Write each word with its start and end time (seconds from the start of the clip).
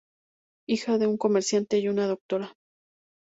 Hija 0.67 0.97
de 0.97 1.05
un 1.05 1.15
comerciante 1.19 1.77
y 1.77 1.87
una 1.87 2.07
doctora. 2.07 2.55